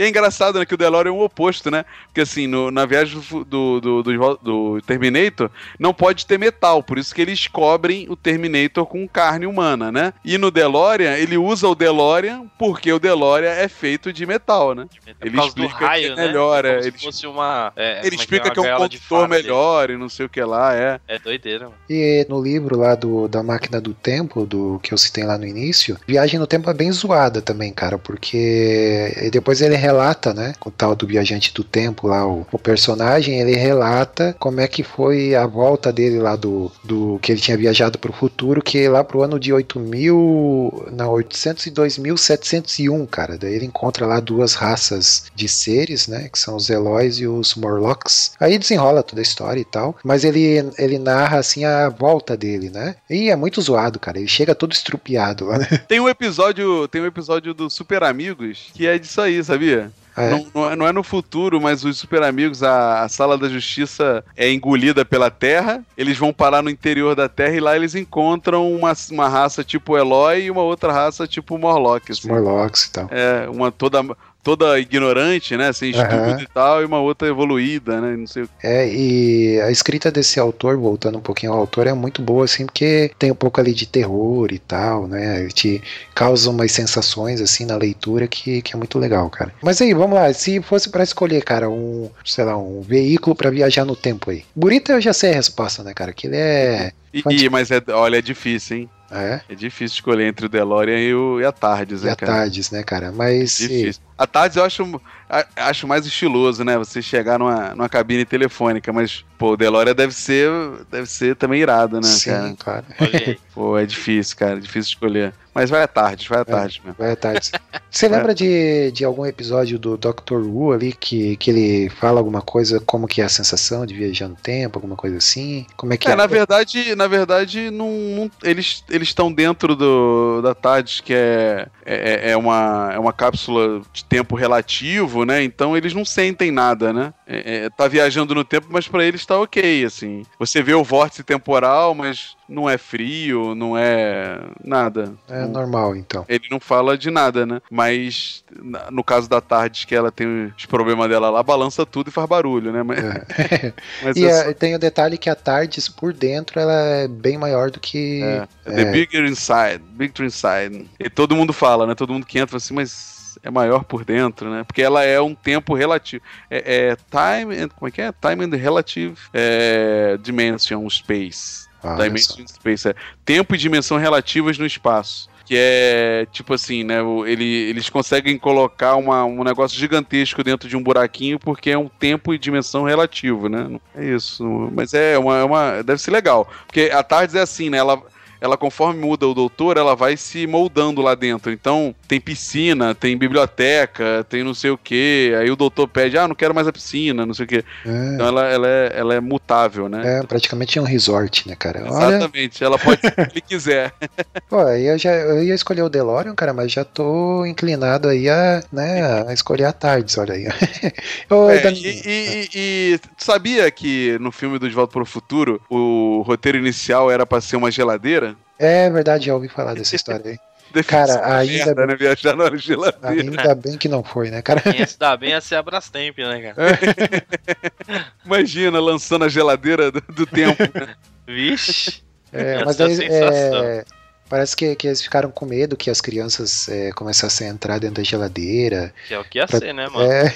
[0.00, 1.84] E é engraçado, né, que o DeLorean é o oposto, né?
[2.06, 6.96] Porque assim, no- na viagem do, do, do, do- Terminator, não pode ter metal, por
[6.98, 10.14] isso que eles cobrem o Terminator com carne humana, né?
[10.24, 14.86] E no DeLorean, ele usa o DeLorean porque o DeLorean é feito de metal, né?
[15.20, 16.26] Ele Por causa do explica que raio, é né?
[16.28, 17.72] melhor, Como é, se ele- fosse uma.
[17.76, 20.40] é, Ele é explica que é um de condutor melhor e não sei o que
[20.42, 20.98] lá, é.
[21.06, 21.76] É doideira, mano.
[21.90, 25.46] E no livro lá do, da Máquina do Tempo, do que eu citei lá no
[25.46, 30.54] início, Viagem no Tempo é bem zoada também, cara, porque depois ele relata, né?
[30.64, 34.82] O tal do viajante do tempo lá, o, o personagem, ele relata como é que
[34.82, 38.88] foi a volta dele lá do, do que ele tinha viajado para o futuro, que
[38.88, 43.36] lá pro ano de 8000, não, 802.701, cara.
[43.36, 46.28] Daí ele encontra lá duas raças de seres, né?
[46.32, 48.32] Que são os Eloys e os Morlocks.
[48.38, 49.96] Aí desenrola toda a história e tal.
[50.04, 52.94] Mas ele, ele narra assim a volta dele, né?
[53.08, 54.18] E é muito zoado, cara.
[54.18, 55.66] Ele chega todo estrupiado lá, né?
[55.88, 59.79] Tem um episódio, tem um episódio do Super Amigos que é disso aí, sabia?
[60.20, 60.30] É.
[60.30, 63.48] Não, não é, não é no futuro, mas os super amigos, a, a sala da
[63.48, 65.84] justiça é engolida pela Terra.
[65.96, 69.96] Eles vão parar no interior da Terra e lá eles encontram uma, uma raça tipo
[69.96, 72.10] Eloy e uma outra raça tipo Morlock.
[72.10, 72.28] Os assim.
[72.28, 73.08] Morlocks e tal.
[73.10, 74.02] É, uma toda,
[74.42, 75.72] toda ignorante, né?
[75.72, 76.40] Sem estudo Aham.
[76.40, 78.16] e tal, e uma outra evoluída, né?
[78.16, 81.92] Não sei o É, e a escrita desse autor, voltando um pouquinho ao autor, é
[81.92, 85.46] muito boa, assim, porque tem um pouco ali de terror e tal, né?
[85.48, 85.82] Te
[86.14, 89.52] causa umas sensações, assim, na leitura que, que é muito legal, cara.
[89.62, 93.50] Mas aí, vamos lá, se fosse pra escolher, cara, um, sei lá, um veículo pra
[93.50, 94.44] viajar no tempo aí.
[94.54, 96.12] Burita eu já sei a resposta, né, cara?
[96.12, 96.92] Que ele é.
[97.12, 98.90] E, e- mas é, olha, é difícil, hein?
[99.10, 102.16] É, É difícil escolher entre o DeLorean e, o, e a Tardes, e né, a
[102.16, 102.32] cara?
[102.32, 103.10] Tardes, né, cara?
[103.10, 103.58] Mas.
[103.58, 104.02] Difícil.
[104.16, 106.76] A Tardes eu acho, a- acho mais estiloso, né?
[106.78, 110.48] Você chegar numa, numa cabine telefônica, mas, pô, o DeLorean deve ser,
[110.90, 112.84] deve ser também irado, né, Sim, cara?
[113.00, 113.36] aí.
[113.52, 115.34] Pô, é difícil, cara, é difícil escolher.
[115.60, 116.96] Mas vai à tarde, vai à tarde mesmo.
[116.98, 117.50] Vai à tarde.
[117.90, 120.36] Você lembra de, de algum episódio do Dr.
[120.36, 124.26] Who ali que, que ele fala alguma coisa como que é a sensação de viajar
[124.26, 125.66] no tempo, alguma coisa assim?
[125.76, 126.16] Como é que É, é?
[126.16, 131.68] na verdade, na verdade, não, não- eles eles estão dentro do, da TARDIS, que é,
[131.84, 135.42] é, é, uma, é uma cápsula de tempo relativo, né?
[135.44, 137.12] Então eles não sentem nada, né?
[137.26, 140.22] É, é, tá viajando no tempo, mas pra eles tá ok, assim.
[140.38, 145.12] Você vê o vórtice temporal, mas não é frio, não é nada.
[145.28, 146.24] É Não- normal, então.
[146.28, 147.60] ele não fala de nada, né?
[147.70, 148.44] Mas
[148.90, 152.28] no caso da Tardes, que ela tem os problemas dela lá, balança tudo e faz
[152.28, 152.82] barulho, né?
[152.82, 153.72] Mas, É.
[154.02, 157.36] mas E é é, tem o detalhe que a Tardes, por dentro, ela é bem
[157.36, 158.22] maior do que.
[158.22, 160.88] É, The Bigger Inside, Bigger Inside.
[160.98, 161.94] E todo mundo fala, né?
[161.94, 164.64] Todo mundo que entra assim, mas é maior por dentro, né?
[164.64, 166.22] Porque ela é um tempo relativo.
[166.50, 168.12] É, é time and, como é que é?
[168.12, 171.68] Time and relative é, dimension space.
[171.82, 172.54] Ah, dimension só.
[172.54, 175.28] space é tempo e dimensão relativas no espaço.
[175.50, 176.98] Que é tipo assim, né?
[177.26, 181.88] Ele, eles conseguem colocar uma, um negócio gigantesco dentro de um buraquinho porque é um
[181.88, 183.80] tempo e dimensão relativo, né?
[183.96, 184.44] É isso.
[184.72, 185.82] Mas é uma, é uma.
[185.82, 186.48] Deve ser legal.
[186.68, 187.78] Porque a Tardes é assim, né?
[187.78, 188.00] Ela,
[188.40, 191.50] ela conforme muda o doutor, ela vai se moldando lá dentro.
[191.52, 195.34] Então, tem piscina, tem biblioteca, tem não sei o que.
[195.38, 197.64] Aí o doutor pede, ah, não quero mais a piscina, não sei o que.
[197.84, 200.20] É, Então ela, ela, é, ela é mutável, né?
[200.20, 201.84] é, praticamente um resort, né, cara?
[201.90, 203.92] Olha, Exatamente, ela pode ser o que ele quiser.
[204.48, 208.28] pô, aí eu, já, eu ia escolher o DeLorean, cara, mas já tô inclinado aí
[208.28, 210.46] a, né, a escolher a Tardes, olha aí.
[211.30, 212.48] Ô, É, e, e-
[212.94, 217.10] e- tu sabia que no filme do De Volta para o Futuro o roteiro inicial
[217.10, 218.29] era pra ser uma geladeira?
[218.58, 220.38] É verdade, já ouvi falar dessa história aí.
[220.84, 221.96] Cara, ainda Merda, né?
[221.96, 223.22] Viajar na geladeira.
[223.22, 224.60] Ainda bem que não foi, né, cara?
[224.60, 226.78] Quem se dá bem é ser a Brastemp, né, cara?
[228.24, 230.62] Imagina lançando a geladeira do, do tempo.
[231.26, 232.02] Vixe.
[232.32, 233.84] É, mas daí, é,
[234.28, 237.96] parece que, que eles ficaram com medo que as crianças é, começassem a entrar dentro
[237.96, 238.94] da geladeira.
[239.08, 240.10] Que é o que ia Pra- ser, né, mano?
[240.10, 240.32] É,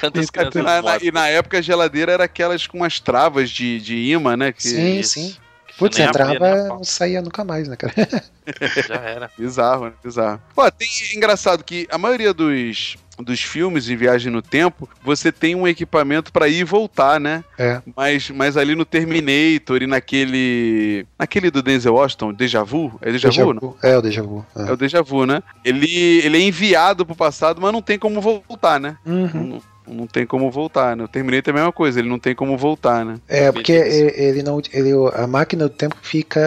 [0.00, 3.78] Tantas crianças Na- na- e na época a geladeira era aquelas com umas travas de,
[3.80, 4.50] de imã, né?
[4.50, 5.10] Que, sim, isso.
[5.14, 5.36] sim.
[5.78, 7.94] Putz, entrava, né, não saía nunca mais, né, cara?
[8.88, 9.30] Já era.
[9.38, 9.92] Bizarro, né?
[10.02, 10.40] Bizarro.
[10.54, 15.54] Pô, tem engraçado que a maioria dos, dos filmes de viagem no tempo, você tem
[15.54, 17.44] um equipamento pra ir e voltar, né?
[17.56, 17.80] É.
[17.96, 21.06] Mas, mas ali no Terminator e naquele.
[21.18, 22.98] Naquele do Denzel Washington, Deja Vu?
[23.00, 23.60] É Deja, Déjà Vu, não?
[23.60, 23.76] vu.
[23.82, 24.46] É, o Deja Vu.
[24.56, 25.42] É o Deja Vu, né?
[25.64, 28.96] Ele, ele é enviado pro passado, mas não tem como voltar, né?
[29.06, 29.30] Uhum.
[29.32, 31.04] Não, não tem como voltar, né?
[31.04, 33.18] O Terminator é a mesma coisa, ele não tem como voltar, né?
[33.28, 34.60] É, porque ele não.
[34.72, 36.40] Ele, a máquina do tempo fica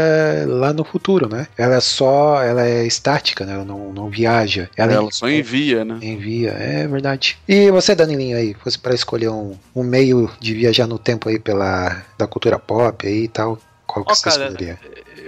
[0.48, 1.48] lá no futuro, né?
[1.58, 2.42] Ela é só.
[2.42, 3.54] Ela é estática, né?
[3.54, 4.70] Ela não, não viaja.
[4.76, 6.00] Ela, Ela só envia, né?
[6.02, 7.38] envia, é verdade.
[7.48, 11.40] E você, Danilinho, aí, fosse pra escolher um, um meio de viajar no tempo aí
[11.40, 14.80] pela da cultura pop aí e tal, qual que Ó, você cara, escolheria?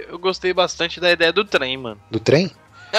[0.08, 2.00] Eu gostei bastante da ideia do trem, mano.
[2.10, 2.50] Do trem?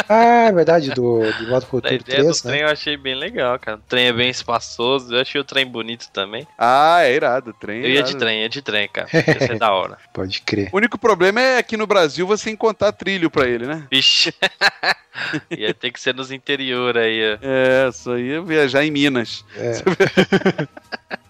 [0.07, 2.51] Ah, é verdade, do De Volta pro Da Futuro ideia 3, do né?
[2.51, 3.77] trem eu achei bem legal, cara.
[3.77, 6.47] O trem é bem espaçoso, eu achei o trem bonito também.
[6.57, 7.81] Ah, é irado, trem.
[7.81, 9.07] Eu ia de trem, ia de trem, cara.
[9.13, 9.97] Ia ser da hora.
[10.13, 10.69] Pode crer.
[10.71, 13.87] O único problema é aqui no Brasil você encontrar trilho pra ele, né?
[13.91, 14.33] Vixe.
[15.49, 17.37] ia ter que ser nos interior aí, ó.
[17.41, 19.43] É, só ia viajar em Minas.
[19.55, 19.73] É.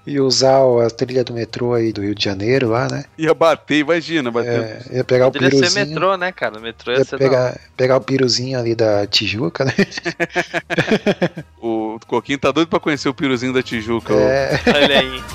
[0.06, 3.06] ia usar o- a trilha do metrô aí do Rio de Janeiro lá, né?
[3.18, 4.84] Ia bater, imagina, bater.
[4.92, 5.88] É, ia pegar o Poderia ser piruzinho.
[5.88, 6.60] metrô, né, cara?
[6.60, 9.74] Metrô ia, Ia ser pegar, pegar o piruzinho ali da Tijuca, né?
[11.62, 14.14] O Coquinho tá doido pra conhecer o piruzinho da Tijuca.
[14.14, 14.78] É, da.
[14.78, 15.24] Olha aí.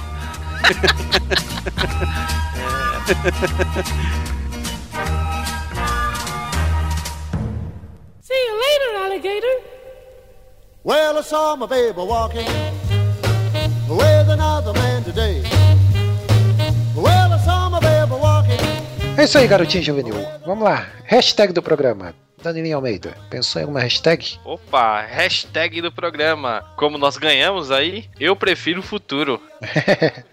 [8.21, 9.61] See you later, alligator.
[10.85, 12.47] Well, I saw my baby walking
[19.17, 20.15] é isso aí, garotinho juvenil.
[20.47, 20.87] Vamos lá.
[21.05, 22.15] Hashtag do programa.
[22.43, 24.39] Danilinho Almeida, pensou em alguma hashtag?
[24.45, 26.65] Opa, hashtag do programa.
[26.77, 29.43] Como nós ganhamos aí, eu prefiro o futuro.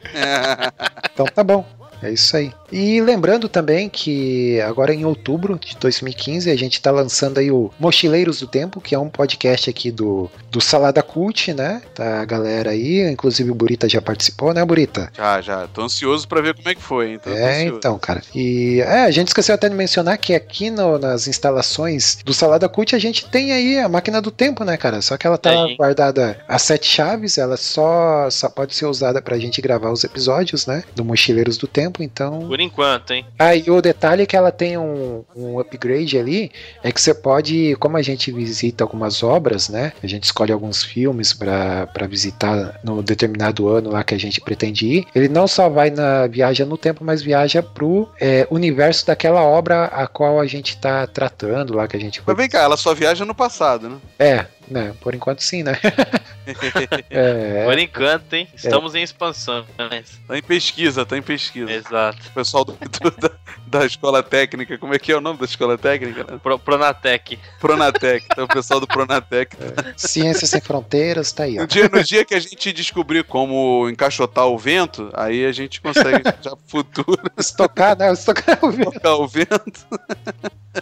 [1.11, 1.65] Então tá bom.
[2.03, 2.53] É isso aí.
[2.71, 7.71] E lembrando também que agora em outubro de 2015 a gente tá lançando aí o
[7.79, 11.81] Mochileiros do Tempo, que é um podcast aqui do, do Salada Cult, né?
[11.95, 15.11] Tá a galera aí, inclusive o Burita já participou, né, Burita?
[15.15, 15.67] Já, já.
[15.67, 17.19] Tô ansioso pra ver como é que foi, hein?
[17.23, 18.21] Tô É, então, cara.
[18.35, 22.67] E é, a gente esqueceu até de mencionar que aqui no- nas instalações do Salada
[22.67, 25.01] Cult a gente tem aí a máquina do tempo, né, cara?
[25.01, 25.77] Só que ela tá Tem.
[25.77, 30.65] guardada a sete chaves, ela só, só pode ser usada pra gente gravar os episódios,
[30.65, 30.83] né?
[30.95, 32.39] Do Mochileiros do Tempo, então.
[32.57, 33.23] Por enquanto, hein?
[33.37, 37.13] Ah, e o detalhe é que ela tem um, um upgrade ali, é que você
[37.13, 39.93] pode, como a gente visita algumas obras, né?
[40.01, 44.41] A gente escolhe alguns filmes pra pra visitar no determinado ano lá que a gente
[44.41, 45.07] pretende ir.
[45.13, 49.85] Ele não só vai na viaja no tempo, mas viaja pro é, universo daquela obra
[49.85, 52.33] a qual a gente tá tratando lá, que a gente foi.
[52.33, 53.97] Mas vem cá, ela só viaja no passado, né?
[54.17, 54.93] É, né?
[55.01, 55.77] Por enquanto sim, né?
[57.09, 58.47] é, Por enquanto, hein?
[58.55, 59.65] Estamos em expansão.
[59.77, 60.03] né?
[60.27, 61.71] Tá em pesquisa, tá em pesquisa.
[61.71, 62.17] Exato.
[62.27, 63.31] O pessoal do- do- da,
[63.67, 66.23] da escola técnica, como é que é o nome da escola técnica?
[66.29, 66.39] né?
[66.41, 67.39] Pro, Pronatec.
[67.59, 68.25] Pronatec.
[68.31, 69.55] Então, o pessoal do Pronatec.
[69.95, 71.61] Ciências sem fronteiras, tá aí, ó.
[71.61, 75.81] No dia, no dia que a gente descobrir como encaixotar o vento, aí a gente
[75.81, 78.11] consegue já futuro Estocar, né?
[78.11, 79.85] Estocar o tocar o vento.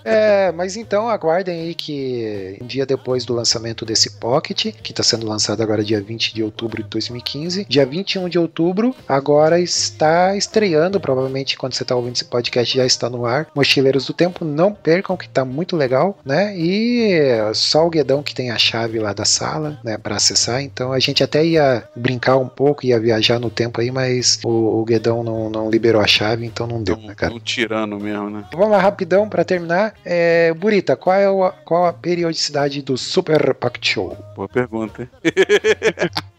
[0.04, 5.02] É, mas então aguardem aí que um dia depois do lançamento desse Pocket, que está
[5.02, 10.36] sendo lançado agora dia 20 de outubro de 2015, dia 21 de outubro, agora está
[10.36, 14.46] estreando, provavelmente quando você está ouvindo esse podcast já está no ar, Mochileiros do Tempo,
[14.46, 16.56] não percam que tá muito legal, né?
[16.58, 17.20] E
[17.54, 21.00] só o Guedão que tem a chave lá da sala, né, para acessar, então a
[21.00, 25.24] gente até ia brincar um pouco, ia viajar no tempo aí, mas o, o Guedão
[25.24, 27.34] não, não liberou a chave, então não deu, né, cara?
[27.34, 28.46] Um tirano mesmo, né?
[28.54, 29.94] Vamos lá, rapidão, pra terminar.
[30.06, 34.18] É, Burita, qual, é o- qual a periodicidade do Super Show?
[34.36, 35.10] Boa pergunta, hein?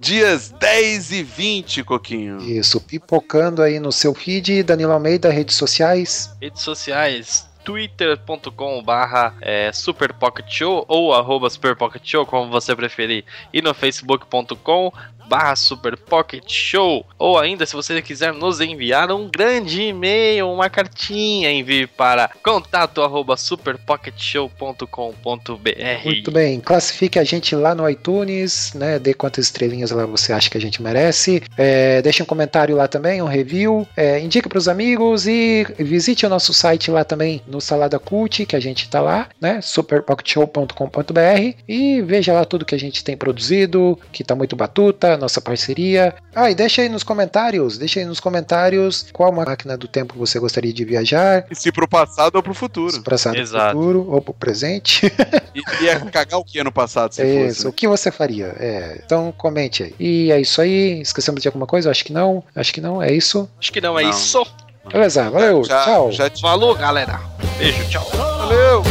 [0.00, 2.40] Dias 10 e 20, Coquinho.
[2.40, 6.34] Isso, pipocando aí no seu feed, Danilo Almeida, redes sociais.
[6.40, 7.46] Redes sociais.
[7.62, 13.26] twitter.com barra é, Super Pocket Show ou arroba Super Pocket Show, como você preferir.
[13.52, 14.90] E no facebook.com
[15.30, 17.06] barra Super Pocket Show.
[17.16, 23.00] Ou ainda, se você quiser nos enviar um grande e-mail, uma cartinha, envie para contato
[23.00, 28.98] arroba superpocketshow.com.br Muito bem, classifique a gente lá no iTunes, né?
[28.98, 31.40] Dê quantas estrelinhas lá você acha que a gente merece.
[31.56, 33.86] É, deixe um comentário lá também, um review.
[33.96, 38.46] É, indica para os amigos e visite o nosso site lá também no Salada Cult,
[38.46, 39.60] que a gente tá lá, né?
[39.60, 45.40] superpocketshow.com.br e veja lá tudo que a gente tem produzido, que tá muito batuta, nossa
[45.40, 46.14] parceria.
[46.34, 50.38] Ah, e deixa aí nos comentários, deixa aí nos comentários qual máquina do tempo você
[50.40, 53.00] gostaria de viajar, E se pro passado ou pro futuro.
[53.02, 53.76] para passado, pro Exato.
[53.76, 55.02] futuro ou pro presente.
[55.52, 57.46] E ia cagar o que no passado, se É fosse?
[57.58, 58.54] isso, o que você faria?
[58.58, 59.94] É, então comente aí.
[59.98, 61.00] E é isso aí.
[61.00, 61.90] Esquecemos de alguma coisa?
[61.90, 62.44] Acho que não.
[62.54, 63.02] Acho que não.
[63.02, 63.48] É isso.
[63.58, 64.10] Acho que não é Não.
[64.10, 64.46] isso.
[64.92, 65.64] Beleza, valeu.
[65.64, 66.12] Já, tchau.
[66.12, 67.20] já te Falou, galera.
[67.58, 68.08] Beijo, tchau.
[68.14, 68.82] valeu!